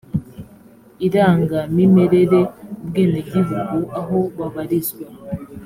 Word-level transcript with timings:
irangamimerere 1.05 2.41
ubwenegihugu 2.81 3.79
aho 3.99 4.17
babarizwa 4.37 5.05